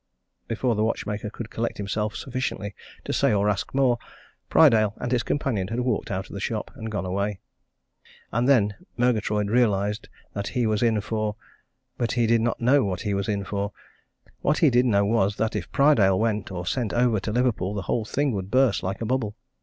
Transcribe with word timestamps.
Before 0.47 0.73
the 0.73 0.83
watchmaker 0.83 1.29
could 1.29 1.51
collect 1.51 1.77
himself 1.77 2.15
sufficiently 2.15 2.73
to 3.05 3.13
say 3.13 3.31
or 3.33 3.47
ask 3.47 3.71
more, 3.71 3.99
Prydale 4.49 4.95
and 4.97 5.11
his 5.11 5.21
companion 5.21 5.67
had 5.67 5.81
walked 5.81 6.09
out 6.09 6.27
of 6.27 6.33
the 6.33 6.39
shop 6.39 6.71
and 6.73 6.89
gone 6.91 7.05
away. 7.05 7.39
And 8.31 8.49
then 8.49 8.73
Murgatroyd 8.97 9.51
realized 9.51 10.09
that 10.33 10.47
he 10.57 10.65
was 10.65 10.81
in 10.81 11.01
for 11.01 11.35
but 11.99 12.13
he 12.13 12.25
did 12.25 12.41
not 12.41 12.59
know 12.59 12.83
what 12.83 13.01
he 13.01 13.13
was 13.13 13.29
in 13.29 13.43
for. 13.43 13.73
What 14.41 14.57
he 14.57 14.71
did 14.71 14.85
know 14.87 15.05
was 15.05 15.35
that 15.35 15.55
if 15.55 15.71
Prydale 15.71 16.17
went 16.17 16.51
or 16.51 16.65
sent 16.65 16.93
over 16.93 17.19
to 17.19 17.31
Liverpool 17.31 17.75
the 17.75 17.83
whole 17.83 18.03
thing 18.03 18.31
would 18.31 18.49
burst 18.49 18.81
like 18.81 19.01
a 19.01 19.05
bubble. 19.05 19.35